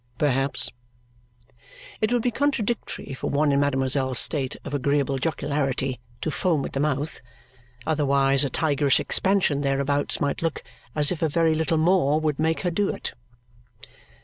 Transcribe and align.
"Perhaps." 0.17 0.71
It 2.01 2.11
would 2.11 2.23
be 2.23 2.31
contradictory 2.31 3.13
for 3.13 3.29
one 3.29 3.51
in 3.51 3.59
mademoiselle's 3.59 4.17
state 4.17 4.55
of 4.65 4.73
agreeable 4.73 5.19
jocularity 5.19 5.99
to 6.21 6.31
foam 6.31 6.65
at 6.65 6.73
the 6.73 6.79
mouth, 6.79 7.21
otherwise 7.85 8.43
a 8.43 8.49
tigerish 8.49 8.99
expansion 8.99 9.61
thereabouts 9.61 10.19
might 10.19 10.41
look 10.41 10.63
as 10.95 11.11
if 11.11 11.21
a 11.21 11.29
very 11.29 11.53
little 11.53 11.77
more 11.77 12.19
would 12.19 12.39
make 12.39 12.61
her 12.61 12.71
do 12.71 12.89
it. 12.89 13.13